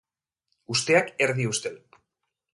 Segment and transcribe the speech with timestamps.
[0.75, 1.79] Usteak erdi ustel.